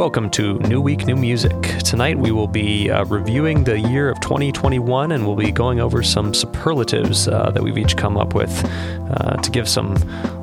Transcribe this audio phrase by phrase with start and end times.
[0.00, 1.60] Welcome to New Week, New Music.
[1.84, 6.02] Tonight we will be uh, reviewing the year of 2021 and we'll be going over
[6.02, 8.50] some superlatives uh, that we've each come up with
[9.10, 9.94] uh, to give some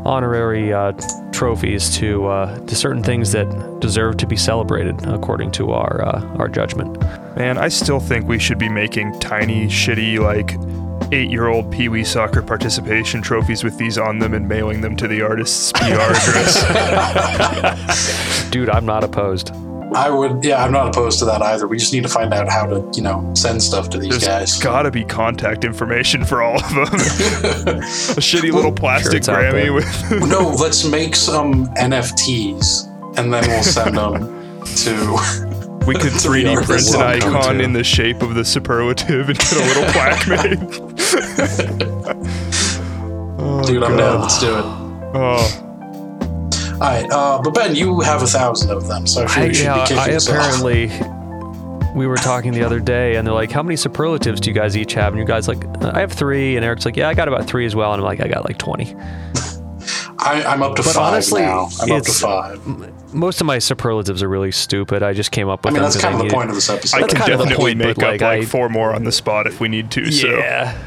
[0.06, 0.92] honorary uh,
[1.32, 6.22] trophies to, uh, to certain things that deserve to be celebrated according to our, uh,
[6.38, 6.96] our judgment.
[7.36, 10.52] Man, I still think we should be making tiny, shitty, like
[11.12, 14.96] eight year old Pee Wee soccer participation trophies with these on them and mailing them
[14.98, 16.64] to the artist's PR address.
[18.52, 19.52] Dude, I'm not opposed.
[19.96, 21.66] I would, yeah, I'm not opposed to that either.
[21.68, 24.26] We just need to find out how to, you know, send stuff to these There's
[24.26, 24.60] guys.
[24.60, 26.84] gotta be contact information for all of them.
[26.84, 26.88] a
[28.20, 30.12] shitty little plastic it's out Grammy with.
[30.30, 32.86] no, let's make some NFTs
[33.18, 34.36] and then we'll send them
[34.76, 35.47] to.
[35.88, 39.66] We could 3D print an icon in the shape of the superlative and get a
[39.66, 40.60] little plaque made.
[43.40, 43.98] oh, Dude, I'm God.
[43.98, 44.22] down.
[44.22, 44.64] Let's do it.
[45.16, 45.64] Oh,
[46.74, 49.46] All right, uh, but Ben, you have a thousand of them, so I feel I,
[49.48, 50.36] you should yeah, be kicking I us off.
[50.36, 50.92] apparently.
[51.96, 54.78] We were talking the other day, and they're like, "How many superlatives do you guys
[54.78, 56.56] each have?" And you guys like, "I have three.
[56.56, 58.46] And Eric's like, "Yeah, I got about three as well." And I'm like, "I got
[58.46, 58.96] like 20."
[60.20, 61.70] I, I'm up to But five honestly, now.
[61.82, 63.14] I'm up to five.
[63.14, 65.04] Most of my superlatives are really stupid.
[65.04, 65.68] I just came up with.
[65.68, 66.98] I with mean, them that's 'cause kind of the point of this episode.
[66.98, 68.70] I That's can kind of the definitely point, make but, up like, like I- four
[68.70, 70.12] more on the spot if we need to.
[70.12, 70.78] So Yeah.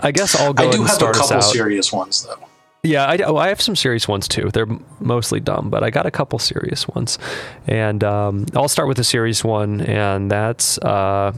[0.00, 2.46] I guess I'll go I do and have a start us couple serious ones though.
[2.82, 4.48] Yeah, I, oh, I have some serious ones too.
[4.54, 4.66] They're
[5.00, 7.18] mostly dumb, but I got a couple serious ones.
[7.66, 11.34] And um, I'll start with a serious one, and that's uh,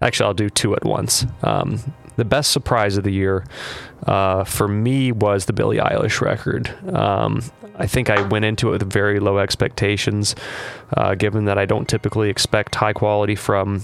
[0.00, 1.26] actually, I'll do two at once.
[1.42, 1.80] Um,
[2.16, 3.44] the best surprise of the year
[4.06, 6.68] uh, for me was the Billie Eilish record.
[6.94, 7.42] Um,
[7.76, 10.34] I think I went into it with very low expectations,
[10.96, 13.82] uh, given that I don't typically expect high quality from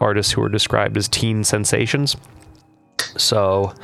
[0.00, 2.16] artists who are described as teen sensations.
[3.16, 3.74] So,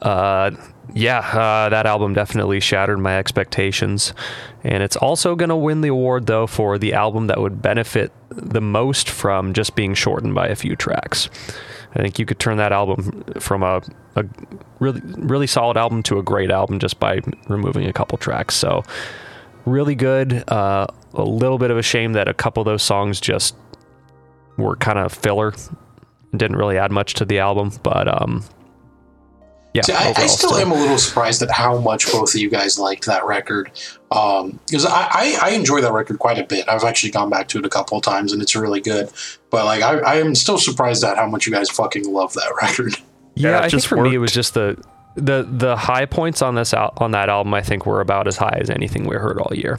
[0.00, 0.52] uh,
[0.94, 4.14] yeah, uh, that album definitely shattered my expectations.
[4.64, 8.12] And it's also going to win the award, though, for the album that would benefit
[8.30, 11.28] the most from just being shortened by a few tracks.
[11.94, 13.82] I think you could turn that album from a,
[14.16, 14.24] a
[14.78, 18.54] really, really solid album to a great album just by removing a couple tracks.
[18.54, 18.84] So,
[19.64, 20.44] really good.
[20.48, 23.56] Uh, a little bit of a shame that a couple of those songs just
[24.56, 25.52] were kind of filler.
[26.36, 28.44] Didn't really add much to the album, but um,
[29.72, 29.82] yeah.
[29.82, 32.50] See, I, I overall still am a little surprised at how much both of you
[32.50, 33.70] guys liked that record.
[34.10, 36.68] Um, because I, I, I enjoy that record quite a bit.
[36.68, 39.10] I've actually gone back to it a couple of times and it's really good.
[39.50, 42.52] But like, I, I am still surprised at how much you guys fucking love that
[42.62, 42.96] record.
[43.34, 44.82] Yeah, Yeah, it I think just for me it was just the
[45.16, 47.54] the the high points on this al- on that album.
[47.54, 49.78] I think were about as high as anything we heard all year.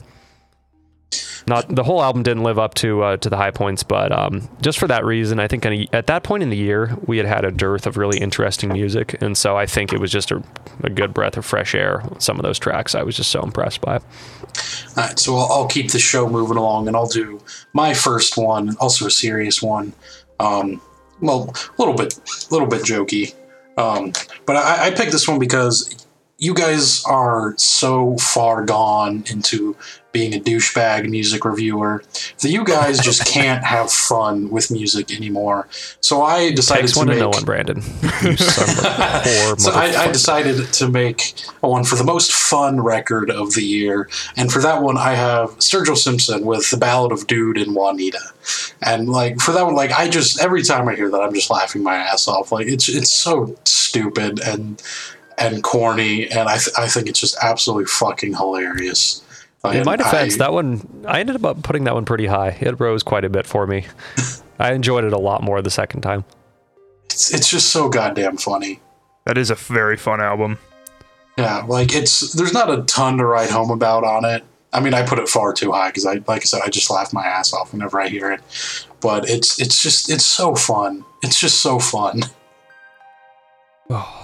[1.47, 4.47] Not the whole album didn't live up to uh, to the high points, but um,
[4.61, 7.25] just for that reason, I think a, at that point in the year we had
[7.25, 10.43] had a dearth of really interesting music, and so I think it was just a,
[10.83, 12.03] a good breath of fresh air.
[12.19, 13.95] Some of those tracks I was just so impressed by.
[13.95, 14.01] All
[14.97, 17.41] right, so I'll, I'll keep the show moving along, and I'll do
[17.73, 19.93] my first one, also a serious one.
[20.39, 20.81] Um,
[21.21, 23.33] well, a little bit, a little bit jokey,
[23.77, 24.13] um,
[24.45, 26.05] but I, I picked this one because
[26.41, 29.77] you guys are so far gone into
[30.11, 32.03] being a douchebag music reviewer
[32.41, 35.67] that you guys just can't have fun with music anymore.
[36.01, 37.77] So I decided to one make to one, Brandon.
[38.21, 42.03] You son of a poor so I, I decided to make a one for the
[42.03, 46.69] most fun record of the year, and for that one, I have Sturgill Simpson with
[46.71, 48.19] "The Ballad of Dood and Juanita,"
[48.81, 51.49] and like for that one, like I just every time I hear that, I'm just
[51.49, 52.51] laughing my ass off.
[52.51, 54.81] Like it's it's so stupid and
[55.41, 59.23] and corny, and I th- I think it's just absolutely fucking hilarious.
[59.63, 62.57] Like, In my defense, I- that one I ended up putting that one pretty high.
[62.59, 63.85] It rose quite a bit for me.
[64.59, 66.23] I enjoyed it a lot more the second time.
[67.05, 68.79] it's, it's just so goddamn funny.
[69.25, 70.57] that is a very fun album.
[71.37, 74.43] Yeah, like it's there's not a ton to write home about on it.
[74.73, 76.89] I mean, I put it far too high because I, like I said, I just
[76.89, 78.41] laugh my ass off whenever I hear it.
[79.01, 81.03] But it's it's just it's so fun.
[81.23, 82.21] It's just so fun.
[83.89, 84.20] Oh.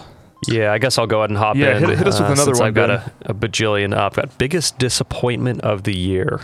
[0.48, 1.84] Yeah, I guess I'll go ahead and hop Yeah, in.
[1.84, 4.16] hit- hit us with uh, another since one, I've got a, a bajillion up.
[4.16, 6.42] Got biggest disappointment of the year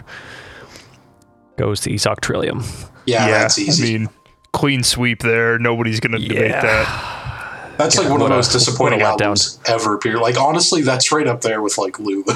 [1.57, 2.63] goes to Esoc Trillium.
[3.05, 3.95] Yeah, that's easy.
[3.95, 4.09] I mean,
[4.53, 5.59] clean sweep there.
[5.59, 7.22] Nobody's gonna debate that.
[7.77, 9.97] That's like one of the most disappointing albums ever.
[9.97, 10.21] Period.
[10.21, 12.23] Like honestly, that's right up there with like Lulu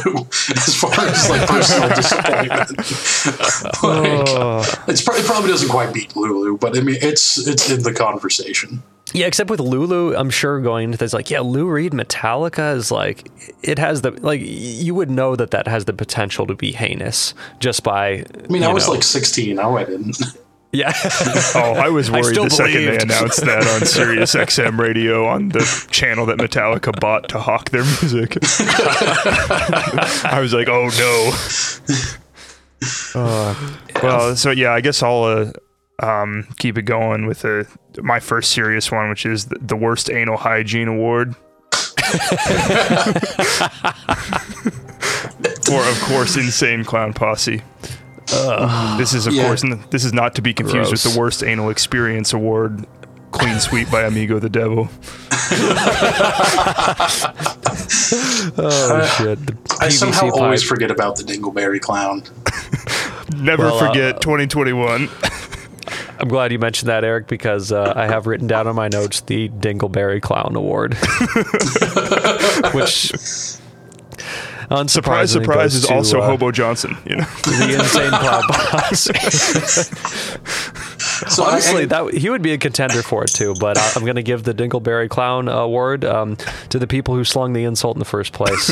[0.55, 2.77] as far as like personal disappointment.
[3.83, 4.83] like, Oh.
[4.87, 7.93] it's pro- it probably doesn't quite beat Lulu, but I mean, it's it's in the
[7.93, 8.81] conversation.
[9.13, 12.91] Yeah, except with Lulu, I'm sure going into this, like, yeah, Lou Reed Metallica is
[12.91, 13.31] like,
[13.63, 17.33] it has the, like, you would know that that has the potential to be heinous
[17.59, 18.07] just by.
[18.09, 19.55] I mean, I was like 16.
[19.55, 20.17] No, I didn't.
[20.71, 20.93] Yeah.
[21.55, 25.49] Oh, I was worried still the second they announced that on Sirius XM radio on
[25.49, 28.37] the channel that Metallica bought to hawk their music.
[30.25, 31.31] I was like, oh no.
[34.03, 35.51] Well, so yeah, I guess I'll uh,
[35.99, 37.63] um, keep it going with uh,
[38.01, 41.35] my first serious one, which is the, the worst anal hygiene award.
[45.71, 47.61] or of course, insane clown posse.
[48.97, 49.45] This is of Yeah.
[49.45, 52.85] course this is not to be confused with the worst anal experience award.
[53.31, 54.89] Clean sweep by Amigo the Devil.
[58.59, 59.45] Oh shit!
[59.45, 60.33] The I somehow pipe.
[60.41, 62.23] always forget about the Dingleberry clown.
[63.35, 65.09] Never Well, uh, forget 2021.
[66.19, 69.21] I'm glad you mentioned that, Eric, because uh, I have written down on my notes
[69.21, 70.95] the Dingleberry Clown Award,
[72.73, 73.11] which,
[74.69, 76.97] unsurprisingly, surprise, surprise is to, also uh, Hobo Johnson.
[77.05, 79.13] You know, the insane clown posse.
[81.29, 83.55] So Honestly, that he would be a contender for it too.
[83.59, 86.35] But I, I'm going to give the Dingleberry Clown Award um,
[86.69, 88.65] to the people who slung the insult in the first place.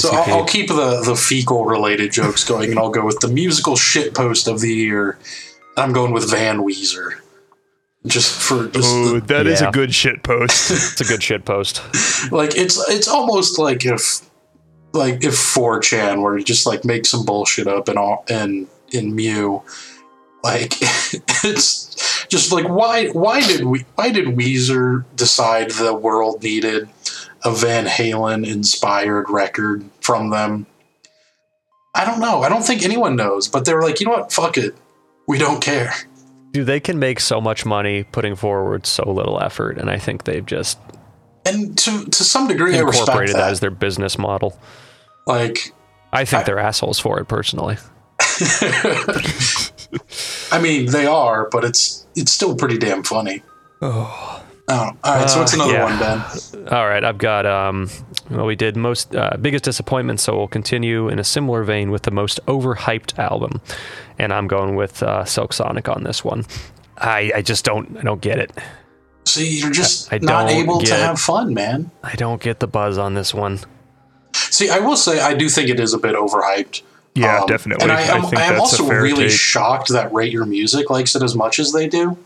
[0.00, 3.28] so I'll, I'll keep the the fecal related jokes going, and I'll go with the
[3.28, 5.18] musical shit post of the year.
[5.76, 7.10] I'm going with Van Weezer.
[8.06, 9.68] Just for just Ooh, that is Yeah.
[9.68, 10.70] a good shit post.
[10.70, 11.82] it's a good shit post.
[12.32, 14.22] like it's it's almost like if
[14.92, 19.14] like if 4chan were to just like make some bullshit up and all and in
[19.14, 19.62] Mew.
[20.44, 26.88] Like it's just like why why did we why did Weezer decide the world needed
[27.44, 30.66] a Van Halen inspired record from them?
[31.94, 32.42] I don't know.
[32.42, 34.32] I don't think anyone knows, but they were like, you know what?
[34.32, 34.74] Fuck it.
[35.28, 35.92] We don't care.
[36.52, 40.24] Dude, they can make so much money putting forward so little effort, and I think
[40.24, 40.78] they've just
[41.44, 43.50] And to to some degree, I respect incorporated that that.
[43.50, 44.56] as their business model.
[45.26, 45.72] like,
[46.12, 47.76] I think I- they're assholes for it personally.
[50.52, 53.42] I mean, they are, but it's it's still pretty damn funny.
[53.80, 55.28] Oh, all right.
[55.28, 55.84] So what's Uh, another yeah.
[55.84, 56.68] one, Ben?
[56.72, 57.90] All right, I've got um,
[58.30, 62.02] well, we did most uh, biggest disappointment, so we'll continue in a similar vein with
[62.02, 63.60] the most overhyped album,
[64.18, 66.46] and I'm going with uh, Silk Sonic on this one.
[66.96, 68.52] I, I just don't I don't get it.
[69.24, 71.90] See, you're just I not don't able to have fun, man.
[72.02, 73.60] I don't get the buzz on this one.
[74.34, 76.82] See, I will say I do think it is a bit overhyped.
[77.14, 77.82] Yeah, Um, definitely.
[77.82, 79.30] And I am, think I am also really take.
[79.38, 82.16] shocked that Rate Your Music likes it as much as they do.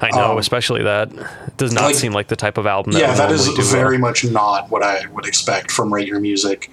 [0.00, 2.92] I know, Um, especially that it does not like- seem like the type of album
[2.92, 4.10] that yeah, that is do very well.
[4.10, 6.70] much not what I would expect from Rate Your Music.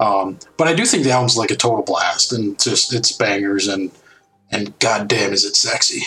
[0.00, 3.68] Um, but I do think the album's like a total blast, and just it's bangers,
[3.68, 3.90] and
[4.50, 6.02] and goddamn, is it sexy.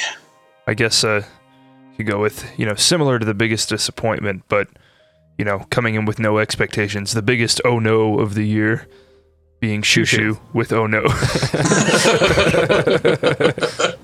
[0.68, 1.24] I guess uh,
[2.00, 4.68] you go with you know similar to the biggest disappointment, but
[5.38, 7.14] you know coming in with no expectations.
[7.14, 8.88] The biggest oh no of the year
[9.60, 10.08] being Xiu Xiu.
[10.08, 11.04] Shoo with oh no.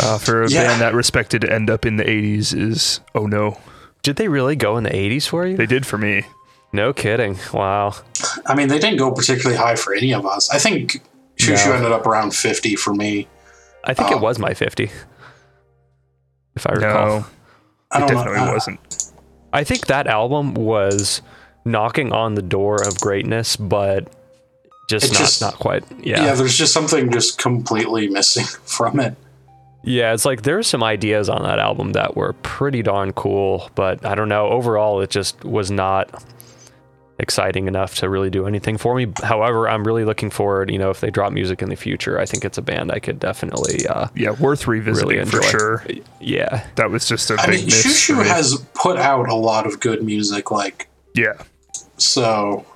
[0.00, 0.64] uh, for a Yeah.
[0.68, 3.58] band that respected to end up in the 80s is oh no.
[4.02, 5.56] Did they really go in the 80s for you?
[5.56, 6.24] They did for me.
[6.72, 7.38] no kidding.
[7.52, 7.94] Wow.
[8.44, 10.50] I mean, they didn't go particularly high for any of us.
[10.50, 11.00] I think
[11.38, 11.72] Xiu Xiu No.
[11.76, 13.28] ended up around fifty for me.
[13.84, 14.16] I think Oh.
[14.16, 14.90] it was my 50.
[16.56, 17.06] If I recall.
[17.20, 17.26] No,
[17.92, 18.52] I it don't definitely know.
[18.52, 19.12] Wasn't.
[19.52, 21.22] I think that album was
[21.64, 24.08] knocking on the door of greatness, but
[24.90, 25.84] just It not just- not quite.
[26.02, 26.24] yeah.
[26.24, 26.34] Yeah.
[26.34, 29.16] there's just something just completely missing from it.
[29.82, 34.04] Yeah, it's like there's some ideas on that album that were pretty darn cool, but
[34.04, 36.24] I don't know, overall it just was not
[37.18, 39.06] exciting enough to really do anything for me.
[39.22, 42.26] However, I'm really looking forward, you know, if they drop music in the future, I
[42.26, 45.84] think it's a band I could definitely uh Yeah, worth revisiting really for sure.
[46.20, 46.66] Yeah.
[46.74, 47.86] That was just a I big mean, miss.
[47.86, 51.42] Xiu Xiu has put out a lot of good music, like yeah.
[51.96, 52.66] so.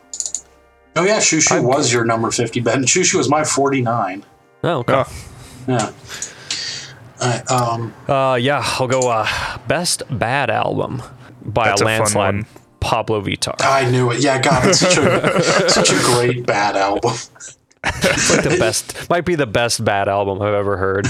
[0.97, 2.85] Oh yeah, Xiu Xiu was your number fifty, Ben.
[2.85, 4.25] Xiu Xiu was my forty nine.
[4.65, 4.95] Oh, okay.
[5.07, 5.13] Oh,
[5.69, 5.93] Yeah.
[7.23, 9.27] Alright, um, Uh, yeah, I'll go uh,
[9.69, 11.03] best bad album
[11.45, 12.35] by a a landslide.
[12.35, 12.47] one.
[12.91, 13.55] Pabllo Vittar.
[13.61, 14.19] I knew it.
[14.19, 17.13] Yeah, God, it's such a such a great bad album.
[17.85, 21.07] It's like the best, might be the best bad album I've ever heard.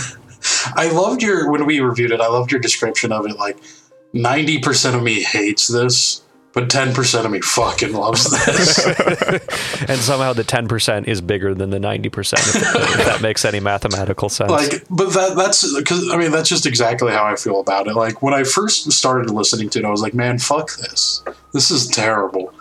[0.75, 2.20] I loved your when we reviewed it.
[2.20, 3.38] I loved your description of it.
[3.38, 3.56] Like
[4.12, 6.20] ninety percent of me hates this,
[6.52, 8.87] but ten percent of me fucking loves this.
[9.88, 12.54] And somehow the 10% is bigger than the 90%, if,
[13.00, 14.50] if that makes any mathematical sense.
[14.50, 17.95] like, but that that's because I mean that's just exactly how I feel about it.
[17.95, 21.25] Like when I first started listening to it, I was like, man, fuck this.
[21.52, 22.52] This is terrible.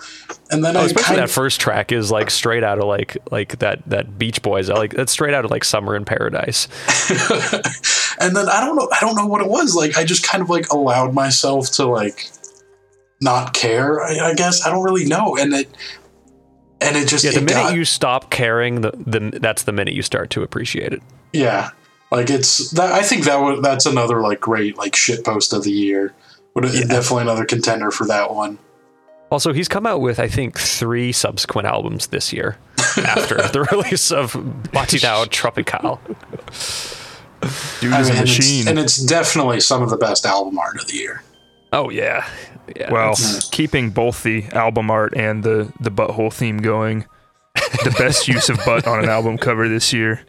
[0.49, 3.17] And then Oh, I especially that of, first track is like straight out of like
[3.31, 6.67] like that that Beach Boys like that's straight out of like Summer in Paradise.
[8.19, 9.75] and then I don't know I don't know what it was.
[9.75, 12.29] Like I just kind of like allowed myself to like
[13.21, 14.01] not care.
[14.01, 15.37] I, I guess I don't really know.
[15.37, 15.69] And it
[16.81, 19.93] and it just Yeah, the minute got- you stop caring, the, the that's the minute
[19.93, 21.01] you start to appreciate it.
[21.33, 21.69] Yeah,
[22.11, 22.91] like it's that.
[22.91, 26.13] I think that would that's another like great like shit post of the year.
[26.55, 28.57] Would definitely another contender for that one.
[29.31, 32.57] Also, he's come out with I think three subsequent albums this year.
[33.05, 35.99] after the release of Batidao Tropical.
[37.79, 38.67] Dude I is mean, a and, it's, machine.
[38.67, 41.21] and it's definitely some of the best album art of the year.
[41.71, 42.27] Oh yeah,
[42.75, 42.91] yeah.
[42.91, 47.05] well, it's- keeping both the album art and the the butthole theme going,
[47.55, 50.21] the best use of butt on an album cover this year.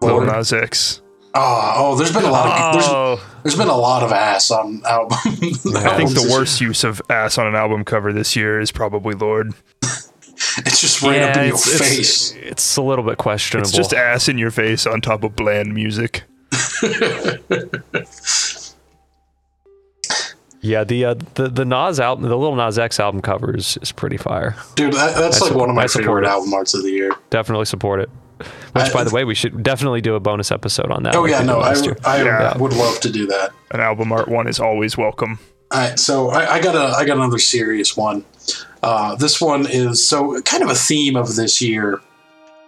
[0.00, 0.28] Lil Lorde.
[0.28, 1.00] Nas X.
[1.34, 4.50] Oh, oh, there's been a lot of there's, oh, there's been a lot of ass
[4.50, 5.18] on album.
[5.26, 6.32] I think the this year.
[6.38, 9.52] worst use of ass on an album cover this year is probably Lorde.
[10.58, 12.32] It's just right up in your it's, it's- face.
[12.36, 13.68] It's, a little bit questionable.
[13.68, 16.22] It's just ass in your face on top of bland music.
[20.60, 23.92] yeah, the uh, the the Nas album, the little Nas X album cover is, is
[23.92, 24.56] pretty fire.
[24.74, 26.28] Dude, that, that's I like one of my I support favorite it.
[26.30, 27.12] album arts of the year.
[27.30, 28.10] Definitely support it.
[28.38, 31.14] Which, I- by the way, we should definitely do a bonus episode on that.
[31.16, 31.74] Oh like yeah, no, I.
[32.04, 32.56] I Yeah.
[32.58, 33.50] would love to do that.
[33.72, 35.38] An album art one is always welcome.
[35.70, 38.24] All right, so I, I got a I got another serious one.
[38.82, 42.00] Uh, this one is so kind of a theme of this year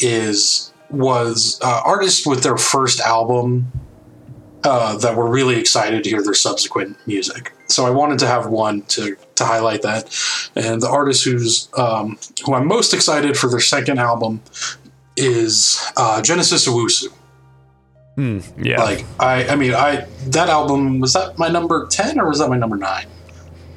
[0.00, 3.70] is was uh, artists with their first album
[4.64, 7.52] uh, that were really excited to hear their subsequent music.
[7.68, 10.04] So I wanted to have one to to highlight that,
[10.56, 14.42] and the artist who's um, who I'm most excited for their second album
[15.16, 17.08] is uh, Genesis Owusu.
[18.16, 18.82] Hmm, yeah.
[18.82, 22.48] Like I, I mean, I that album was that my number ten or was that
[22.48, 23.06] my number nine,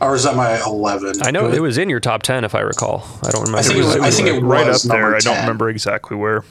[0.01, 1.13] or is that my eleven?
[1.21, 3.05] I know it was in your top ten, if I recall.
[3.23, 3.59] I don't remember.
[3.59, 4.99] I think it was- I think it right up there.
[5.01, 6.43] number I don't remember exactly where.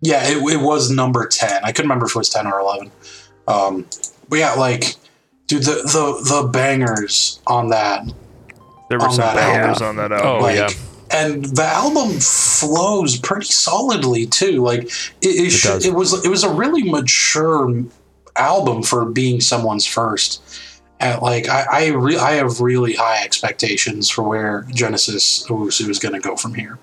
[0.00, 1.60] Yeah, it, it was number ten.
[1.64, 2.92] I couldn't remember if it was ten or eleven.
[3.48, 3.86] Um,
[4.28, 4.94] but yeah, like,
[5.46, 8.04] dude, the the the bangers on that,
[8.90, 9.88] There were some bangers album.
[9.88, 10.28] on that album.
[10.28, 10.68] Oh, like, yeah.
[11.10, 14.62] and the album flows pretty solidly too.
[14.62, 14.90] Like, it
[15.22, 15.86] it, It should, does.
[15.86, 17.84] it was it was a really mature
[18.36, 20.42] album for being someone's first.
[21.00, 25.98] And like, I I, re- I have really high expectations for where Genesis Owusu is
[25.98, 26.78] going to go from here.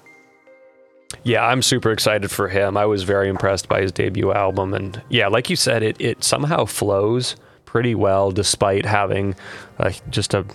[1.24, 2.78] Yeah, I'm super excited for him.
[2.78, 6.24] I was very impressed by his debut album, and yeah, like you said, it it
[6.24, 9.36] somehow flows pretty well despite having
[9.80, 10.46] uh, just a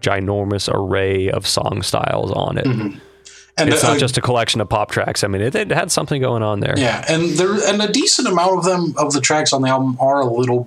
[0.00, 2.66] ginormous array of song styles on it.
[2.66, 5.22] And It's uh, not just a collection of pop tracks.
[5.22, 6.74] I mean, it, it had something going on there.
[6.78, 9.96] Yeah, and there and a decent amount of them of the tracks on the album
[10.00, 10.66] are a little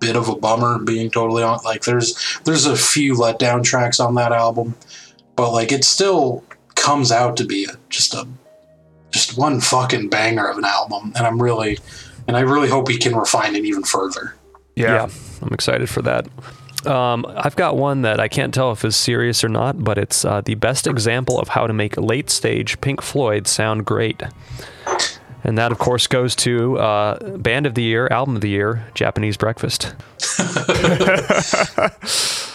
[0.00, 0.78] bit of a bummer.
[0.78, 4.74] Being totally on, like there's there's a few letdown tracks on that album,
[5.36, 8.28] but like it still comes out to be a, just a
[9.16, 11.78] just one fucking banger of an album, and I'm really
[12.28, 14.34] and I really hope he can refine it even further.
[14.74, 14.94] Yeah.
[14.94, 15.08] Yeah,
[15.42, 16.26] I'm excited for that.
[16.86, 20.24] Um, I've got one that I can't tell if is serious or not, but it's
[20.24, 24.22] uh, the best example of how to make late stage Pink Floyd sound great.
[25.42, 28.86] And that, of course, goes to uh, Band of the Year, Album of the Year,
[28.94, 29.94] Japanese Breakfast.
[30.38, 31.90] I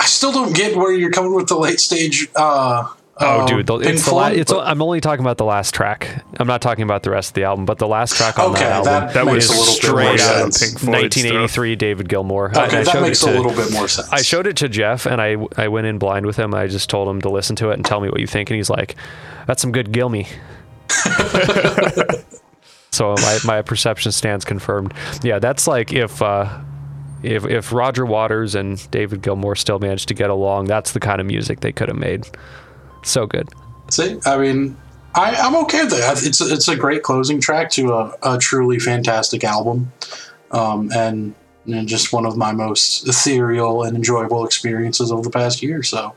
[0.06, 2.30] still don't get where you're coming with the late stage.
[2.36, 2.88] Uh,
[3.22, 5.46] Oh, uh, dude, the, it's the la- Floyd, it's, but- I'm only talking about the
[5.46, 6.24] last track.
[6.40, 8.62] I'm not talking about the rest of the album, but the last track on Okay,
[8.62, 10.54] that that album That makes was a straight out of.
[10.60, 12.50] Pink Floyd 1983 David Gilmour.
[12.50, 14.10] Okay, I that makes a to- little bit more sense.
[14.12, 16.54] I showed it to Jeff, and I I went in blind with him.
[16.54, 18.58] I just told him to listen to it and tell me what you think, and
[18.58, 18.96] he's like,
[19.48, 20.28] "That's some good Gilmy."
[22.92, 24.94] so my my perception stands confirmed.
[25.24, 26.22] Yeah, that's like if.
[26.22, 26.60] Uh,
[27.24, 31.22] if, if Roger Waters and David Gilmour still managed to get along, that's the kind
[31.22, 32.28] of music they could have made.
[33.04, 33.50] So good.
[33.90, 34.78] See, I mean,
[35.16, 36.24] I, I'm okay with that.
[36.24, 39.92] It's a, it's a great closing track to a, a truly fantastic album,
[40.52, 45.62] um, and, and just one of my most ethereal and enjoyable experiences of the past
[45.62, 45.84] year.
[45.84, 46.16] So,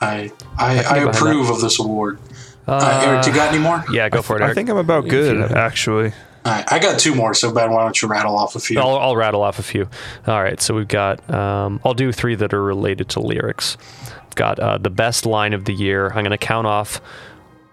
[0.00, 2.18] I I, I, behind approve of this award.
[2.66, 3.84] Uh, Eric, you got any more?
[3.92, 4.42] Yeah, go for it.
[4.42, 6.12] I think I'm about good, have- actually.
[6.44, 7.34] Right, I got two more.
[7.34, 8.78] So, Ben, why don't you rattle off a few?
[8.80, 9.88] I'll, I'll rattle off a few.
[10.26, 11.28] All right, so we've got.
[11.32, 13.76] Um, I'll do three that are related to lyrics.
[14.24, 16.06] We've got uh, the best line of the year.
[16.08, 17.00] I'm going to count off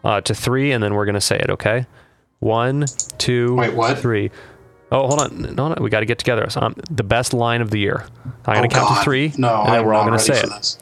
[0.03, 1.49] uh, to three, and then we're going to say it.
[1.49, 1.87] Okay,
[2.39, 2.85] one,
[3.17, 3.97] two, Wait, what?
[3.97, 4.29] three.
[4.91, 5.41] Oh, hold on.
[5.55, 6.47] No, no, we got to get together.
[6.49, 8.05] So, um, the best line of the year.
[8.45, 8.97] I'm going Oh, to count God.
[8.99, 10.47] to three, No, and then I'm we're all going to say it.
[10.49, 10.77] this.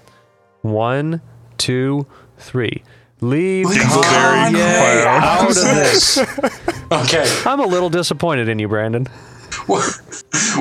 [0.62, 1.22] One,
[1.58, 2.06] two,
[2.38, 2.84] three.
[3.22, 5.24] Leave Dingleberry Kanye Clown.
[5.24, 6.18] out of this.
[6.92, 9.08] Okay, I'm a little disappointed in you, Brandon,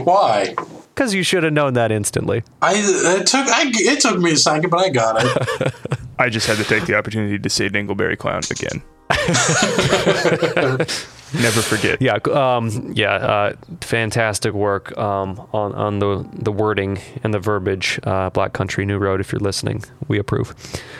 [0.04, 0.54] why?
[0.96, 2.42] Because you should have known that instantly.
[2.62, 5.74] I it took I, it took me a second, but I got it.
[6.18, 8.82] I just had to take the opportunity to say Dingleberry Clown again.
[11.34, 12.00] Never forget.
[12.00, 18.00] Yeah, um, yeah, uh, fantastic work um, on on the the wording and the verbiage.
[18.04, 19.20] Uh, Black Country New Road.
[19.20, 20.54] If you're listening, we approve.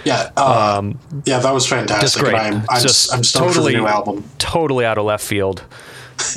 [0.05, 0.93] Yeah, uh,
[1.25, 2.03] yeah, that was fantastic.
[2.03, 2.35] just great.
[2.35, 4.25] I'm, I'm, Just I'm stoked totally- for the new album.
[4.39, 5.65] Totally out of left field.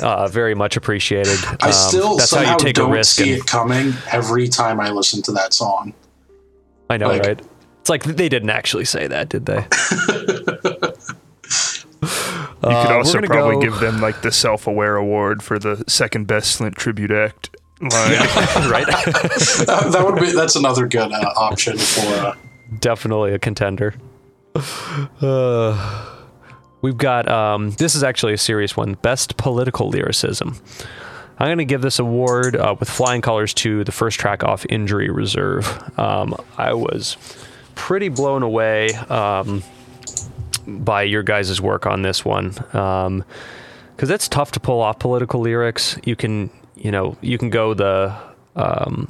[0.02, 1.38] Uh, very much appreciated.
[1.60, 3.16] I Um, still that's how somehow you take a don't risk.
[3.16, 5.92] see And, it coming every time I listen to that song.
[6.88, 7.40] I know, like- right?
[7.80, 9.64] It's like they didn't actually say that, did they?
[12.62, 15.82] You could Uh, also gonna probably go- give them like the self-aware award for the
[15.88, 17.48] second best Slint tribute act
[17.80, 17.90] line.
[18.70, 18.86] right?
[18.86, 22.06] that, that would be that's another good uh, option for.
[22.06, 22.34] Uh,
[22.78, 23.94] Definitely a contender.
[26.82, 28.94] We've got um, this is actually a serious one.
[28.94, 30.60] Best political lyricism.
[31.38, 34.66] I'm going to give this award uh, with flying colors to the first track off
[34.68, 35.98] Injury Reserve.
[35.98, 37.16] Um, I was
[37.74, 39.62] pretty blown away um,
[40.66, 45.98] by your guys' work on this one because it's tough to pull off political lyrics.
[46.04, 48.14] You can, you know, you can go the
[48.54, 49.08] um,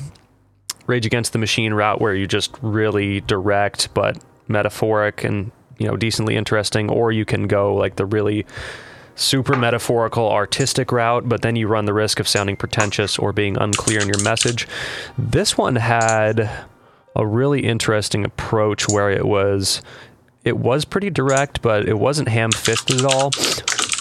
[0.87, 5.51] Rage Against the Machine route where you just really direct but metaphoric and
[5.81, 8.47] you know decently interesting, or you can go like the really
[9.17, 13.57] super metaphorical artistic route, but then you run the risk of sounding pretentious or being
[13.57, 14.69] unclear in your message.
[15.19, 16.49] This one had
[17.17, 19.83] a really interesting approach where it was
[20.45, 23.31] it was pretty direct, but it wasn't ham-fisted at all.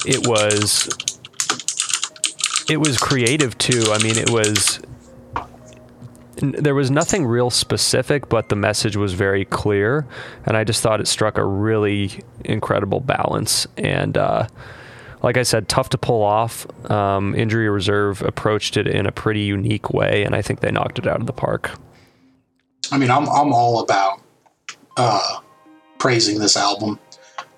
[0.06, 0.88] It was
[2.70, 3.86] it was creative too.
[3.90, 4.80] I mean, it was
[6.42, 10.08] there was nothing real specific, but the message was very clear,
[10.46, 13.68] and I just thought it struck a really incredible balance.
[13.78, 14.48] And uh,
[15.22, 16.66] like I said, tough to pull off.
[16.90, 21.00] Um, Injury Reserve approached it in a pretty unique way, and I think they knocked
[21.00, 21.72] it out of the park.
[22.92, 24.22] I mean, I'm I'm all about
[24.98, 25.40] uh,
[25.98, 27.00] praising this album.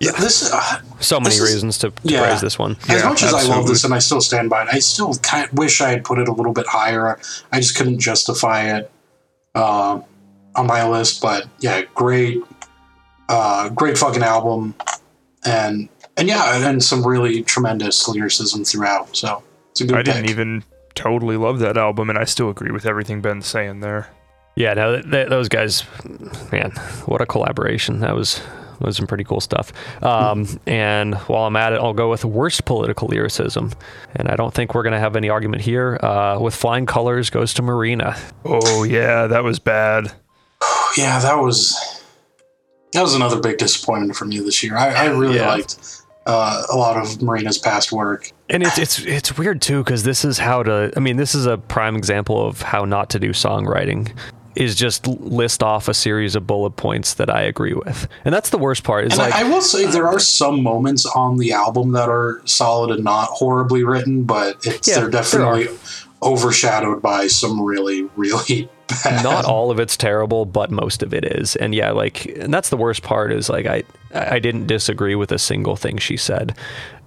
[0.02, 0.12] Yeah.
[0.20, 2.24] This uh, So many is- reasons to, to yeah.
[2.26, 2.76] praise this one.
[2.90, 5.14] as Yeah, much as I love this and I still stand by it, I still
[5.16, 7.20] kind of wish I had put it a little bit higher.
[7.52, 8.92] I just couldn't justify it
[9.56, 10.02] uh,
[10.56, 11.22] on my list.
[11.22, 12.42] But yeah, great,
[13.30, 14.74] uh, great fucking album,
[15.46, 19.16] and and yeah, and some really tremendous lyricism throughout.
[19.16, 19.98] So it's a good.
[19.98, 20.64] I didn't even
[20.96, 24.10] totally love that album, and I still agree with everything Ben's saying there.
[24.56, 25.84] Yeah, no, th- th- those guys,
[26.52, 26.72] man,
[27.06, 28.02] what a collaboration.
[28.02, 28.42] That was
[28.82, 29.72] was some pretty cool stuff.
[30.04, 33.72] Um, and while I'm at it, I'll go with worst political lyricism.
[34.16, 36.00] And I don't think we're going to have any argument here.
[36.02, 38.18] Uh, with Flying Colors goes to Marina.
[38.46, 40.12] Oh yeah, that was bad.
[40.98, 42.04] yeah, that was
[42.94, 44.76] that was another big disappointment for me this year.
[44.78, 45.48] I, I really Yeah.
[45.48, 45.78] liked
[46.26, 48.32] uh, a lot of Marina's past work.
[48.50, 50.92] And it's it's it's weird too because this is how to.
[50.96, 54.12] I mean, this is a prime example of how not to do songwriting.
[54.56, 58.50] Is just list off a series of bullet points that I agree with, and that's
[58.50, 59.06] the worst part.
[59.06, 62.42] Is And like I, will say there are some moments on the album that are
[62.46, 65.68] solid and not horribly written, but it's Yeah, they're definitely
[66.22, 68.70] overshadowed by some really, really
[69.04, 69.24] bad.
[69.24, 71.56] not all of it's terrible, but most of it is.
[71.56, 73.84] And yeah, like, and that's the worst part is like I
[74.14, 76.56] I didn't disagree with a single thing she said.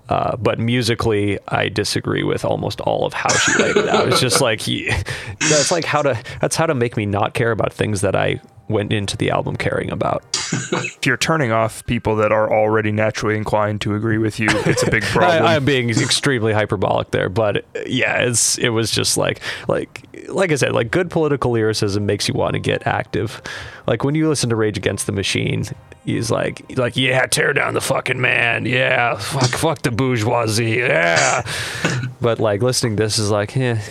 [0.09, 4.09] Uh, but musically, I disagree with almost all of how she laid it out.
[4.09, 4.63] It's just like
[5.41, 8.41] that's like how to that's how to make me not care about things that I
[8.69, 10.25] went into the album caring about.
[10.73, 14.83] If you're turning off people that are already naturally inclined to agree with you, it's
[14.83, 15.43] a big problem.
[15.43, 20.51] I, I'm being extremely hyperbolic there, but yeah, it's it was just like like like
[20.51, 23.43] I said, like good political lyricism makes you want to get active.
[23.87, 25.65] Like when you listen to Rage Against the Machine,
[26.07, 30.77] he's like he's like yeah, tear down the fucking man, yeah, fuck fuck the bourgeoisie,
[30.79, 31.43] yeah.
[32.23, 33.83] but like listening to this is like yeah,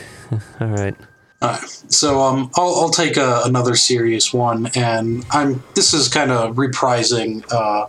[0.59, 0.95] all right.
[1.43, 6.31] Alright, so um, I'll, I'll take a, another serious one, and I'm this is kind
[6.31, 7.87] of reprising uh,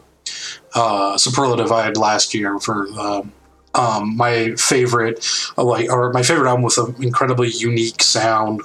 [0.75, 3.33] uh, superlative I had last year for um,
[3.75, 5.25] um, my favorite,
[5.57, 8.61] uh, like or my favorite album with an incredibly unique sound,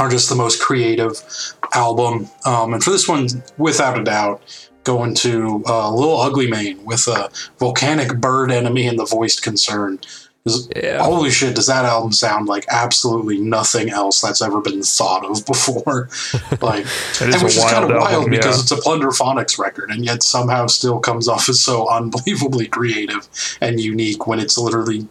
[0.00, 1.22] or just the most creative
[1.74, 2.30] album.
[2.46, 4.40] Um, and for this one, without a doubt,
[4.84, 9.98] going to uh, Little Ugly Mane with a volcanic bird enemy and the voiced concern.
[10.46, 11.02] 'Cause Yeah.
[11.02, 15.44] Holy shit, does that album sound like absolutely nothing else that's ever been thought of
[15.54, 16.08] before?
[16.62, 16.86] like,
[17.20, 18.62] It and which a is kind wild of wild album, because yeah.
[18.62, 23.28] it's a Plunderphonics record, and yet somehow still comes off as so unbelievably creative
[23.60, 25.08] and unique when it's literally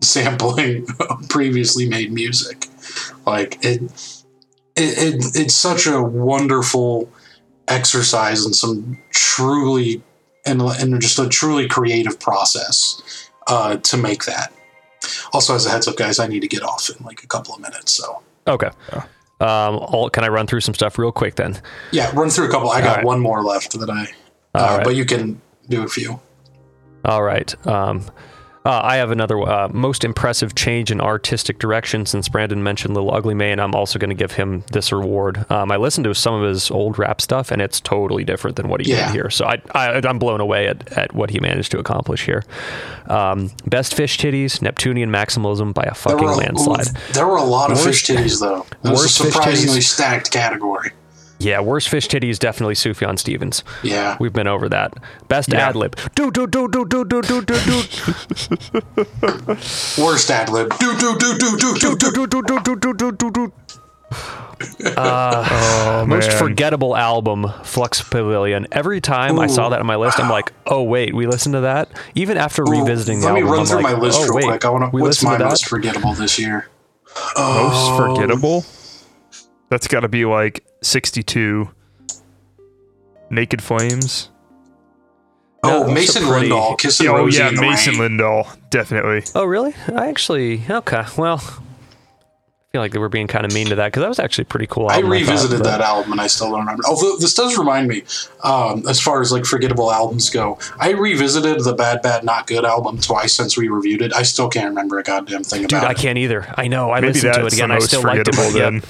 [0.00, 0.86] sampling
[1.28, 2.66] previously made music.
[3.26, 3.82] Like it,
[4.76, 7.08] it, it it's such a wonderful
[7.66, 10.02] exercise in some truly
[10.44, 13.02] and, and just a truly creative process
[13.48, 14.52] uh, to make that.
[15.32, 17.54] Also, as a heads up, guys, I need to get off in like a couple
[17.54, 17.92] of minutes.
[17.92, 18.70] So, Okay.
[18.92, 19.04] Um,
[19.40, 21.60] I'll, can I run through some stuff real quick then?
[21.92, 22.70] yeah, run through a couple.
[22.70, 23.04] I got right.
[23.04, 24.06] one more left that I,
[24.54, 24.84] uh, right.
[24.84, 26.20] but you can do a few.
[27.04, 27.66] All right.
[27.66, 28.02] Um,
[28.66, 33.14] uh, I have another uh, most impressive change in artistic direction since Brandon mentioned Little
[33.14, 33.60] Ugly Mane.
[33.60, 35.50] I'm also going to give him this reward.
[35.50, 38.68] Um, I listened to some of his old rap stuff, and it's totally different than
[38.68, 39.06] what he Yeah.
[39.06, 39.30] did here.
[39.30, 42.42] So I, I, I'm blown away at, at what he managed to accomplish here.
[43.06, 46.86] Um, best fish titties, Neptunian maximalism by a There fucking were, landslide.
[47.12, 48.66] there were a lot of Worst- fish titties, though.
[48.84, 50.90] It was a surprisingly stacked category.
[51.38, 53.62] Yeah, worst fish titty is definitely Sufjan Stevens.
[53.82, 54.16] Yeah.
[54.18, 54.94] We've been over that.
[55.28, 55.68] Best Yeah.
[55.68, 55.96] ad lib.
[56.14, 57.82] Do do do do do do do do do
[60.02, 60.76] Worst ad lib.
[60.78, 61.96] Do do do do do do do.
[61.96, 63.52] do do do do do do do do.
[64.96, 66.38] Oh Most man.
[66.38, 68.66] forgettable album, Flux Pavilion.
[68.72, 71.60] Every time I saw that on my list, I'm like, oh wait, we listened to
[71.62, 71.90] that.
[72.14, 74.34] Even after revisiting the Let me album, run I'm through like, my list oh real
[74.34, 74.64] wait, quick.
[74.64, 74.96] I want to.
[74.98, 76.68] What's my to most forgettable this year?
[77.14, 78.64] Most Oh, forgettable?
[79.68, 81.68] That's got to be like 62.
[83.30, 84.30] Naked Flames.
[85.64, 88.18] Oh, No, those Mason pretty- Lindahl, kissing oh Rosie yeah, in the Mason rain.
[88.18, 89.24] Lindahl, definitely.
[89.34, 89.74] Oh really?
[89.94, 91.02] I actually okay.
[91.18, 94.20] Well, I feel like they were being kind of mean to that because that was
[94.20, 94.88] actually pretty cool.
[94.88, 96.84] I album, revisited thought, that album and I still don't remember.
[96.86, 98.04] Although this does remind me,
[98.44, 102.64] um, as far as like forgettable albums go, I revisited the Bad Bad Not Good
[102.64, 104.14] album twice since we reviewed it.
[104.14, 105.94] I still can't remember a goddamn thing Dude, about I it.
[105.94, 106.54] Dude, I can't either.
[106.56, 106.92] I know.
[106.92, 107.70] I Maybe listened to it again.
[107.70, 108.34] the I still liked it.
[108.36, 108.88] forgettable But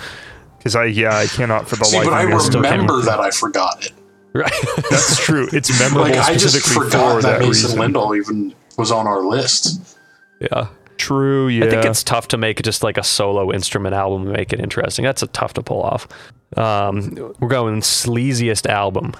[0.75, 0.75] yeah, then.
[0.75, 3.03] Because I yeah I cannot for the See, life but I of me still remember
[3.03, 3.93] that I forgot it.
[4.35, 4.53] right.
[4.91, 5.49] That's true.
[5.53, 7.79] It's memorable Like I just forgot for that, that Mason reason.
[7.95, 9.97] Lindahl even was on our list.
[10.41, 10.69] yeah.
[10.99, 11.49] True.
[11.49, 11.67] Yeah.
[11.67, 14.61] I think it's tough to make just like a solo instrument album and make it
[14.61, 15.05] interesting.
[15.05, 16.09] That's a tough to pull off.
[16.57, 19.13] Um, we're going sleaziest album: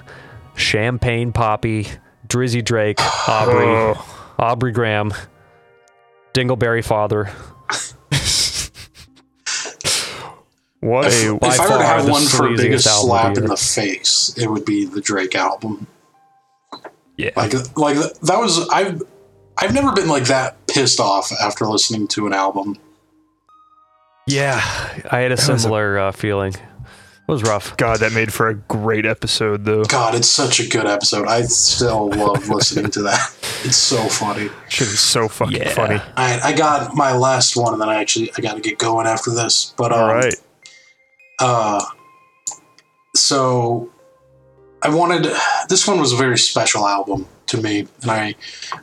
[0.55, 1.87] Champagne Papi,
[2.27, 4.33] Drizzy Drake, Aubrey, Oh.
[4.39, 5.13] Aubrey Graham,
[6.33, 7.29] Dingleberry Father.
[10.81, 14.33] What a By if I were to have one for biggest slap in the face,
[14.37, 15.87] it would be the Drake album.
[17.17, 17.31] yeah.
[17.35, 19.01] Like, like that was I've
[19.57, 22.77] I've never been like that pissed off after listening to an album.
[24.27, 24.55] Yeah,
[25.09, 26.53] I had a was a- similar uh, feeling.
[26.53, 27.75] It was rough.
[27.75, 29.83] God, that made for a great episode though.
[29.83, 31.27] God, it's such a good episode.
[31.27, 33.19] I still love listening to that.
[33.65, 34.49] It's so funny.
[34.69, 35.73] Shit is so fucking Yeah.
[35.73, 36.01] funny.
[36.15, 39.07] I I got my last one, and then I actually I got to get going
[39.07, 39.73] after this.
[39.77, 40.35] But um, All right.
[41.39, 41.83] Uh,
[43.15, 43.89] so
[44.81, 45.31] I wanted
[45.69, 48.35] this one was a very special album to me, and I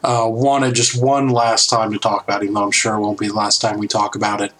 [0.03, 3.01] uh, wanted just one last time to talk about it, even though I'm sure it
[3.01, 4.53] won't be the last time we talk about it.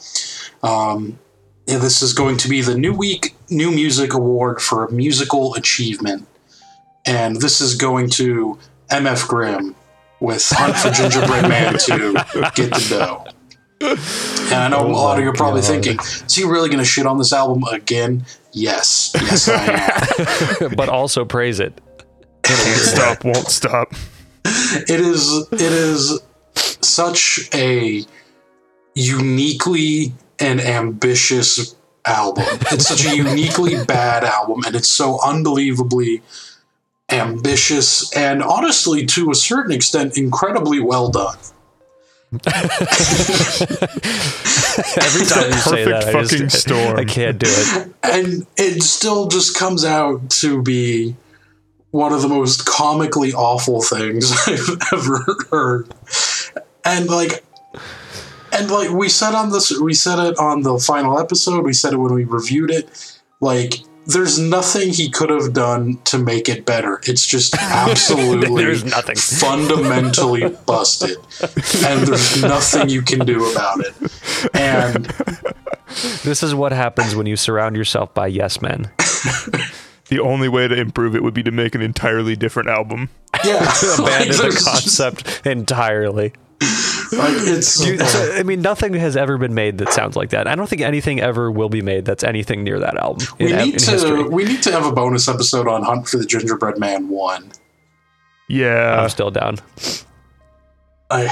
[0.63, 1.19] Um,
[1.67, 6.27] yeah, this is going to be the New Week New Music Award for Musical Achievement,
[7.07, 8.59] and this is going to
[8.91, 9.75] MF Grimm
[10.21, 12.13] with Hunt for Gingerbread Man to
[12.55, 13.34] Get the Dough.
[13.85, 15.69] And I know a lot of you are probably God.
[15.69, 18.25] thinking, is he really going to shit on this album again?
[18.53, 19.13] Yes.
[19.15, 20.75] Yes, I am.
[20.77, 21.81] but also praise it.
[22.43, 23.93] Can't stop, won't stop.
[24.45, 26.21] it is it is
[26.55, 28.05] such a
[28.95, 32.45] uniquely and ambitious album.
[32.71, 36.23] It's such a uniquely bad album and it's so unbelievably
[37.11, 41.37] ambitious and honestly to a certain extent incredibly well done.
[44.97, 46.97] Every time you say perfect that, I, just, storm.
[46.97, 47.93] I can't do it.
[48.03, 51.17] and it still just comes out to be
[51.91, 55.95] one of the most comically awful things I've ever heard.
[56.85, 57.45] And like
[58.53, 61.93] and like we said on this we said it on the final episode, we said
[61.93, 63.75] it when we reviewed it, like
[64.07, 67.01] there's nothing he could have done to make it better.
[67.05, 69.17] It's just absolutely There's nothing.
[69.17, 71.17] fundamentally busted.
[71.87, 73.95] And there's nothing you can do about it.
[74.55, 75.07] And
[76.25, 78.91] This is what happens when you surround yourself by yes men.
[80.09, 83.09] The only way to improve it would be to make an entirely different album.
[83.43, 86.35] yeah, like, Abandon the there's just- concept entirely.
[87.19, 90.31] Like it's Do you- so, I mean, nothing has ever been made that sounds like
[90.31, 90.47] that.
[90.47, 93.59] I don't think anything ever will be made that's anything near that album we in
[93.59, 94.25] need to history.
[94.29, 97.51] we need to have a bonus episode on Hunt for the Gingerbread Man one.
[98.49, 99.01] Yeah.
[99.03, 99.59] I'm still down.
[101.11, 101.25] I,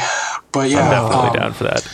[0.53, 1.89] but yeah, I'm Definitely um, down for that.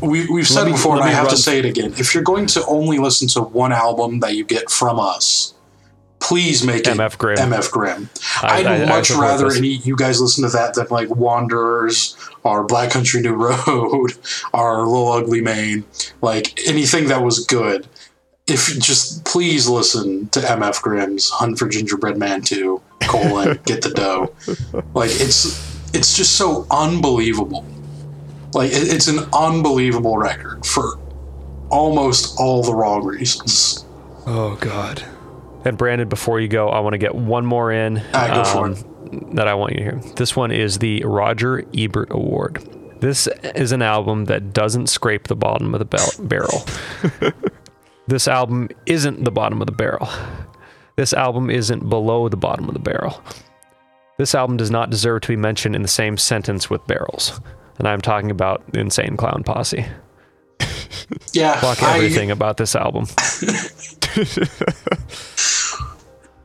[0.00, 1.94] We, we've said me- before, and I me have to say it again.
[1.98, 5.54] If you're going to only listen to one album that you get from us,
[6.26, 7.38] please make it MF Grimm.
[7.38, 8.10] MF Grimm.
[8.42, 11.08] I- I'd I- I much support rather any, you guys listen to that than like
[11.10, 14.12] Wanderers or Black Country New Road
[14.52, 15.84] or Little Ugly Mane.
[16.22, 17.86] Like anything that was good.
[18.48, 23.90] If just please listen to MF Grimm's Hunt for Gingerbread Man 2, colon, get the
[23.90, 24.32] dough.
[24.94, 25.44] Like it's
[25.94, 27.64] it's just so unbelievable.
[28.52, 30.98] Like it, it's an unbelievable record for
[31.70, 33.84] almost all the wrong reasons.
[34.26, 35.02] oh God.
[35.66, 38.44] And Brandon, before you go, I want to get one more in um, Ah, go
[38.44, 39.34] for it.
[39.34, 40.00] that I want you to hear.
[40.14, 42.62] This one is the Roger Ebert Award.
[43.00, 46.64] This is an album that doesn't scrape the bottom of the barrel.
[48.06, 50.08] this album isn't the bottom of the barrel.
[50.96, 53.22] This album isn't below the bottom of the barrel.
[54.18, 57.38] This album does not deserve to be mentioned in the same sentence with barrels.
[57.78, 59.84] And I'm talking about Insane Clown Posse.
[61.32, 63.04] Yeah, Fuck I- everything about this album.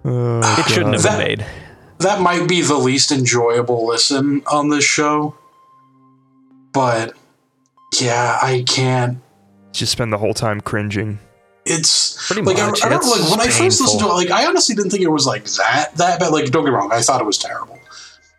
[0.03, 1.45] Oh, It shouldn't have That- been made.
[1.99, 5.35] that might be the least enjoyable listen on this show.
[6.73, 7.13] But
[7.99, 9.19] yeah, I can't.
[9.73, 11.19] Just spend the whole time cringing.
[11.65, 12.83] It's Pretty like I, I much.
[12.83, 15.09] remember It's like when I first listened to it, like I honestly didn't think it
[15.11, 16.31] was like that that bad.
[16.31, 17.77] Like don't get me wrong, I thought it was terrible,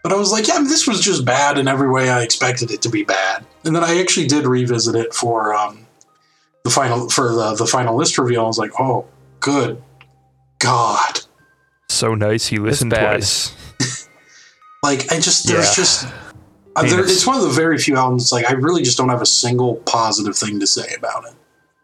[0.03, 2.83] but I was like, yeah, this was just bad in every way I expected it
[2.83, 3.45] to be bad.
[3.65, 5.87] And then I actually did revisit it for um
[6.65, 8.43] the final for the the final list reveal.
[8.45, 9.07] I was like, oh,
[9.39, 9.81] good
[10.59, 11.21] God.
[11.93, 13.55] So nice he listened twice.
[14.85, 15.75] Like I just there's Yeah.
[15.75, 16.07] just
[16.75, 17.13] uh, there, Heinous.
[17.13, 19.77] it's one of the very few albums like I really just don't have a single
[19.87, 21.35] positive thing to say about it.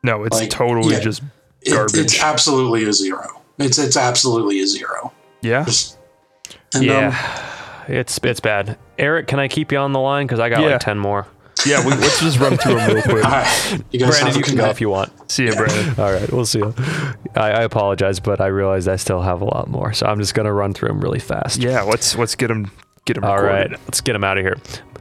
[0.02, 1.00] No, it's Like, totally yeah.
[1.00, 1.22] just
[1.62, 1.96] It- Garbage.
[1.96, 3.40] It's absolutely a zero.
[3.58, 5.12] It's it's absolutely a zero.
[5.42, 5.64] yeah.
[5.64, 5.96] Just
[6.74, 7.08] and, yeah,
[7.86, 8.76] um, it's it's bad.
[8.98, 10.70] Eric, can I keep you on the line because I got Yeah.
[10.72, 11.26] like ten more.
[11.66, 13.24] Yeah, we, let's just run through them real quick.
[13.24, 15.12] all right, you guys Brandon, you can go if you want.
[15.30, 15.94] See you, Brandon.
[15.98, 16.60] All right, we'll see.
[16.60, 16.74] You.
[17.34, 20.34] I, I apologize, but I realized I still have a lot more, so I'm just
[20.34, 21.60] gonna run through them really fast.
[21.60, 22.70] Yeah, let's let's get him
[23.04, 23.24] get him.
[23.24, 23.72] All recorded.
[23.72, 24.56] right, let's get them out of here.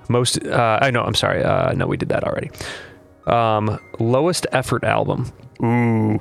[0.10, 1.04] Most, uh, I know.
[1.04, 1.44] I'm sorry.
[1.44, 2.50] Uh, no, we did that already.
[3.28, 6.20] Um, lowest effort album Ooh.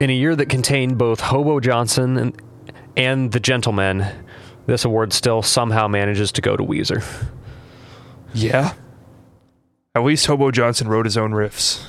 [0.00, 2.42] in a year that contained both Hobo Johnson and
[2.96, 4.06] and The Gentlemen.
[4.66, 7.04] This award still somehow manages to go to Weezer.
[8.32, 8.72] Yeah.
[9.94, 11.84] At least Hobo Johnson wrote his own riffs.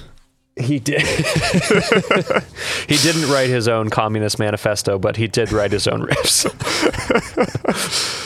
[0.58, 1.02] He did.
[2.88, 6.46] he didn't write his own communist manifesto, but he did write his own riffs.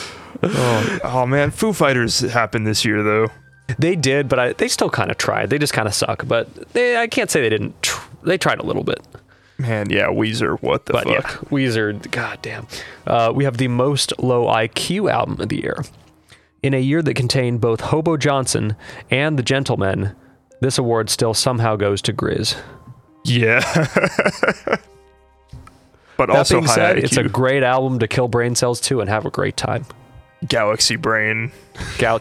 [0.42, 3.28] Oh, oh man, Foo Fighters happened this year though.
[3.78, 5.50] They did, but I, they still kind of tried.
[5.50, 6.26] They just kind of suck.
[6.26, 7.82] But they, I can't say they didn't.
[7.84, 9.02] Tr- they tried a little bit.
[9.58, 11.14] Man, yeah, Weezer, what the But fuck?
[11.14, 12.68] yeah, Weezer, goddamn.
[13.06, 15.84] Uh, we have the most low IQ album of the year.
[16.62, 18.76] In a year that contained both Hobo Johnson
[19.10, 20.14] and The Gentlemen,
[20.62, 22.58] this award still somehow goes to Grizz.
[23.24, 23.62] Yeah.
[26.18, 27.04] but That also being said, IQ.
[27.04, 29.86] it's a great album to kill brain cells to and have a great time.
[30.48, 31.52] Galaxy Brain.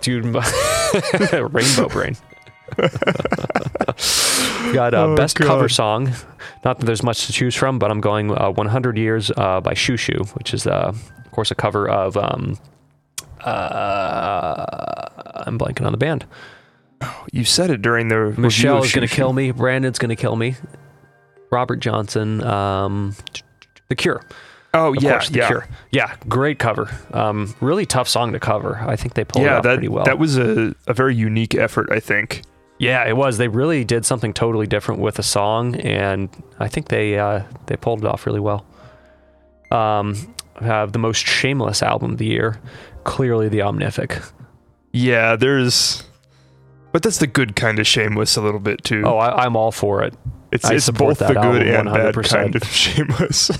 [0.06, 0.20] You
[1.48, 2.16] Rainbow Brain.
[4.72, 5.46] Got uh, Oh, best God.
[5.46, 6.12] cover song.
[6.64, 9.74] Not that there's much to choose from, but I'm going uh, 100 Years uh, by
[9.74, 12.16] Xiu Xiu, which is, uh, of course, a cover of.
[12.16, 12.56] Um,
[13.46, 16.24] uh, I'm blanking on the band.
[17.32, 19.50] You said it during the Michelle is going to kill me.
[19.52, 20.56] Brandon's going to kill me.
[21.50, 22.42] Robert Johnson.
[22.42, 23.14] Um,
[23.88, 24.22] the Cure.
[24.74, 25.46] Oh Of yeah, course, The yeah.
[25.46, 25.66] Cure.
[25.92, 26.90] Yeah, great cover.
[27.12, 28.76] Um, really tough song to cover.
[28.76, 30.04] I think they pulled it off that pretty well.
[30.04, 32.42] that was a, a very unique effort, I think.
[32.78, 33.38] Yeah, it was.
[33.38, 36.28] They really did something totally different with the song, and
[36.60, 38.66] I think they uh, they pulled it off really well.
[39.70, 40.14] Um,
[40.62, 42.60] have the most shameless album of the year,
[43.04, 44.30] clearly the Omnific.
[44.92, 46.04] Yeah, there's
[46.92, 49.02] but that's the good kind of shameless a little bit too.
[49.04, 50.14] Oh, I, I'm all for it.
[50.50, 52.28] it's I it's both the good and bad 100%.
[52.30, 53.50] kind of shameless.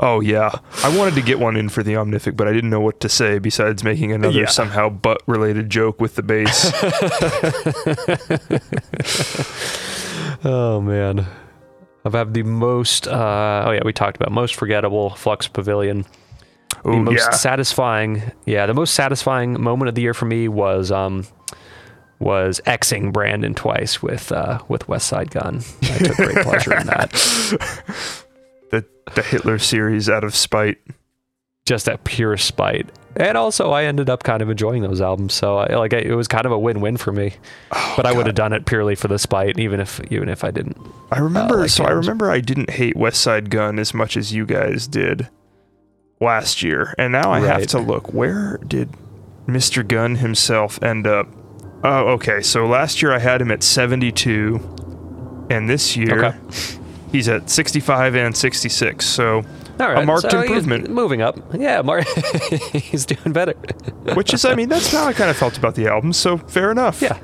[0.00, 0.50] oh yeah.
[0.82, 3.08] I wanted to get one in for the Omnific, but I didn't know what to
[3.08, 4.46] say besides making another Yeah.
[4.46, 6.72] somehow butt related joke with the bass.
[10.46, 11.26] Oh man,
[12.04, 13.08] I've had the most.
[13.08, 16.04] Uh, oh yeah, we talked about most forgettable Flux Pavilion.
[16.82, 17.30] the oh most yeah.
[17.30, 21.24] satisfying yeah the most satisfying moment of the year for me was um
[22.18, 27.10] was xing brandon twice with uh with Westside Gunn i took great pleasure in that
[28.70, 30.78] the the Hitler series out of spite.
[31.64, 35.58] just that pure spite and also i ended up kind of enjoying those albums so
[35.58, 37.34] I, like I, it was kind of a win-win for me
[37.72, 40.44] Oh, but i would have done it purely for the spite even if even if
[40.44, 40.76] i didn't
[41.12, 41.54] I remember.
[41.58, 44.88] Oh, like so I remember I didn't hate Westside Gunn as much as you guys
[44.88, 45.28] did
[46.20, 48.12] last year, and now I have to look.
[48.12, 48.88] Where did
[49.46, 49.86] Mr.
[49.86, 51.28] Gunn himself end up?
[51.84, 52.40] Oh, okay.
[52.40, 56.38] So last year I had him at 72, and this year Okay.
[57.12, 59.06] he's at 65 and 66.
[59.06, 59.42] So,
[59.80, 60.88] all right marked so improvement.
[60.88, 62.02] moving up yeah Mar-
[62.72, 63.54] he's doing better
[64.14, 66.12] which is, I mean, that's how I kind of felt about the album.
[66.12, 67.00] So fair enough.
[67.00, 67.18] Yeah,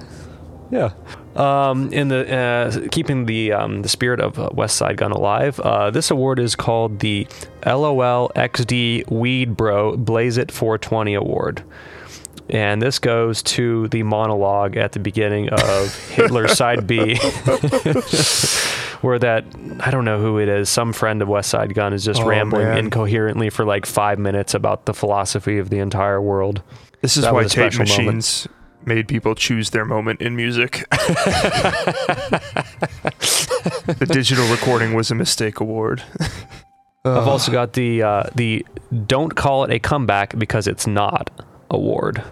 [0.71, 0.93] yeah.
[1.37, 5.91] Um, in the uh, keeping the um, the spirit of uh, Westside Gunn alive, uh,
[5.91, 7.27] this award is called the
[7.65, 11.63] LOL XD Weed Bro Blaze It 420 Award.
[12.49, 17.15] And this goes to the monologue at the beginning of Hitler Side B,
[19.03, 19.45] where that
[19.81, 22.67] I don't know who it is, some friend of Westside Gunn is just Oh, rambling
[22.67, 22.79] man.
[22.79, 26.63] incoherently for like five minutes about the philosophy of the entire world.
[27.01, 28.07] This is That why tape special moment.
[28.17, 28.49] machines
[28.85, 30.85] made people choose their moment in music.
[33.87, 36.03] the digital recording was a mistake award.
[37.05, 38.67] I've also got the uh, the
[39.07, 41.31] don't call it a comeback because it's not
[41.71, 42.23] award,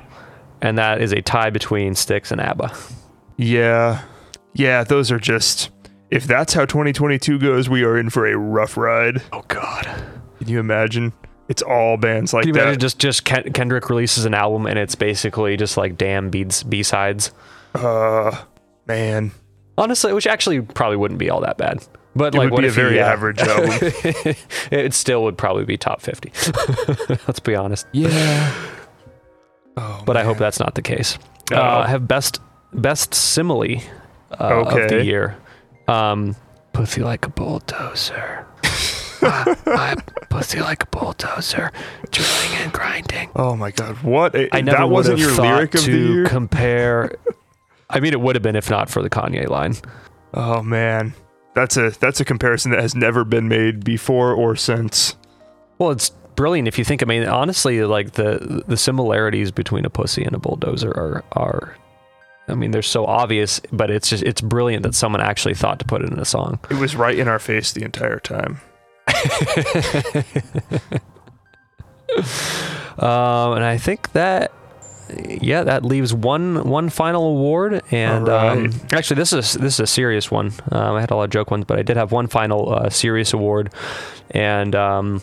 [0.60, 2.72] and that is a tie between Styx and ABBA.
[3.36, 4.02] Yeah.
[4.54, 5.70] Yeah, those are just
[6.10, 9.22] if that's how 2022 goes, we are in for a rough ride.
[9.32, 9.84] Oh God.
[10.38, 11.12] Can you imagine?
[11.48, 12.62] It's all bands like Can you that.
[12.62, 16.62] imagine just just Ken- Kendrick releases an album and it's basically just like damn beats
[16.62, 17.32] B sides.
[17.74, 18.36] uh,
[18.86, 19.32] man,
[19.76, 21.86] Honestly, which actually probably wouldn't be all that bad.
[22.16, 23.78] But it like, would what be a if he, very uh, average album.
[24.72, 26.32] it still would probably be top fifty.
[27.28, 27.86] Let's be honest.
[27.92, 28.52] yeah.
[29.76, 31.18] Oh, But I hope that's not the case.
[31.52, 31.56] Oh.
[31.56, 32.40] Uh, I have best
[32.72, 33.76] best simile
[34.32, 35.02] uh, of the Okay.
[35.04, 35.36] year.
[35.88, 36.36] Um,
[36.72, 38.46] pussy like a bulldozer.
[39.20, 39.98] I, I'm
[40.28, 41.72] pussy like a bulldozer,
[42.10, 43.30] drilling and grinding.
[43.34, 44.34] Oh my god, what?
[44.34, 46.26] A, I never that wasn't your lyric of to the year.
[46.26, 47.12] compare.
[47.90, 49.74] I mean, it would have been if not for the Kanye line.
[50.34, 51.14] oh man,
[51.54, 55.16] that's a that's a comparison that has never been made before or since.
[55.78, 57.02] Well, it's brilliant if you think.
[57.02, 61.76] I mean, honestly, like the the similarities between a pussy and a bulldozer are are.
[62.48, 65.84] I mean, they're so obvious, but it's just it's brilliant that someone actually thought to
[65.84, 66.58] put it in a song.
[66.70, 68.60] It was right in our face the entire time.
[72.98, 74.52] um, and I think that
[75.40, 77.82] yeah, that leaves one one final award.
[77.90, 80.52] And All um, actually, this is this is a serious one.
[80.70, 82.90] Um, I had a lot of joke ones, but I did have one final uh,
[82.90, 83.72] serious award,
[84.30, 85.22] and um,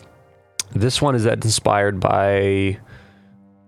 [0.74, 2.78] this one is that inspired by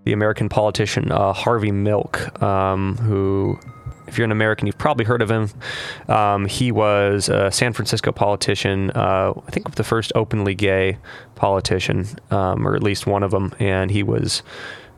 [0.08, 3.60] the American politician uh, Harvey Milk, um, who.
[4.06, 5.50] If you're an American, you've probably heard of him.
[6.08, 10.96] Um, he was a San Francisco politician, uh, I think the first openly gay
[11.34, 14.42] politician, um, or at least one of them, and he was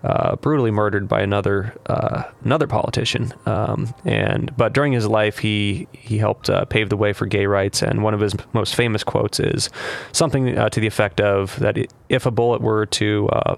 [0.05, 3.33] uh, brutally murdered by another uh, another politician.
[3.47, 7.47] Um, and but during his life, he he helped uh, pave the way for gay
[7.47, 7.83] rights.
[7.83, 9.71] And one of his most famous quotes is
[10.13, 11.77] something uh, to the effect of that:
[12.09, 13.57] "If a bullet were to uh,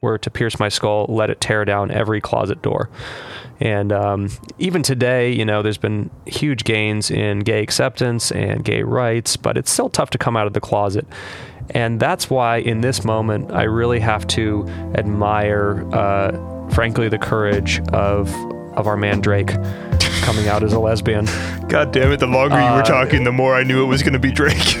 [0.00, 2.88] were to pierce my skull, let it tear down every closet door."
[3.60, 8.82] And um, even today, you know, there's been huge gains in gay acceptance and gay
[8.82, 11.06] rights, but it's still tough to come out of the closet.
[11.70, 17.80] And that's why, in this moment, I really have to admire, uh, frankly, the courage
[17.92, 18.32] of
[18.76, 19.50] of our man Drake
[20.28, 21.24] coming out as a lesbian.
[21.68, 22.20] God damn it!
[22.20, 24.30] The longer you Uh, were talking, the more I knew it was going to be
[24.30, 24.58] Drake.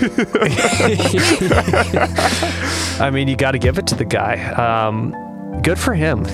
[3.00, 4.34] I mean, you got to give it to the guy.
[4.52, 5.14] Um,
[5.62, 6.24] good for him.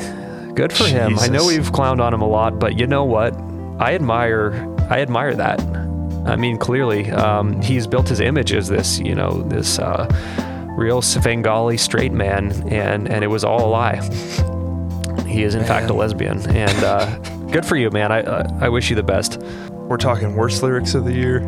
[0.55, 1.17] Good for him.
[1.21, 1.59] I know Jesus.
[1.59, 3.37] we've clowned on him a lot, but you know what?
[3.79, 4.53] I admire.
[4.91, 5.61] I admire that.
[6.27, 10.09] I mean, clearly, um, he's built his image as this, you know, this uh,
[10.77, 14.01] real Svengali straight man, and and it was all a lie.
[15.27, 17.07] He is in fact a lesbian, and uh,
[17.55, 18.11] good for you, man.
[18.13, 19.39] I uh, I wish you the best.
[19.89, 21.41] we're talking worst lyrics of the year.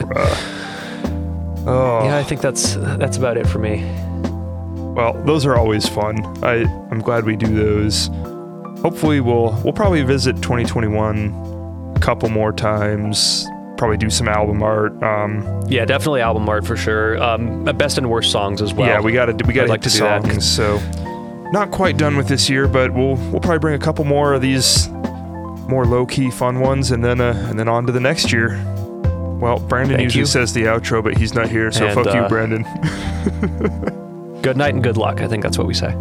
[0.00, 0.56] Bruh.
[1.66, 3.84] Oh, Yeah, I think that's that's about it for me.
[4.94, 6.16] well, those are always fun.
[6.44, 8.08] I I'm glad we do those.
[8.82, 13.46] Hopefully, we'll we'll probably visit 2021 a couple more times.
[13.76, 15.02] Probably do some album art.
[15.02, 17.22] Um, Yeah, definitely album art for sure.
[17.22, 18.88] Um, best and worst songs as well.
[18.88, 20.42] yeah, we got to we got to like to do that.
[20.42, 20.78] So,
[21.52, 24.42] not quite done with this year, but we'll we'll probably bring a couple more of
[24.42, 24.88] these
[25.68, 28.60] more low key fun ones, and then uh, and then on to the next year.
[29.40, 30.26] Well, Brandon Thank usually you.
[30.26, 32.62] says the outro, but he's not here, so And, fuck you, uh, Brandon.
[34.42, 35.20] Good night and good luck.
[35.20, 35.94] I think that's what we say.